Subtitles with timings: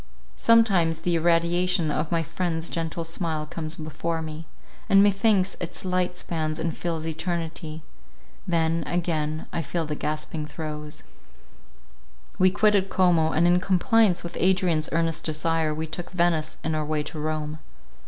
[0.35, 4.47] Sometimes the irradiation of my friend's gentle smile comes before me;
[4.89, 11.03] and methinks its light spans and fills eternity—then, again, I feel the gasping throes—
[12.39, 16.83] We quitted Como, and in compliance with Adrian's earnest desire, we took Venice in our
[16.83, 17.59] way to Rome.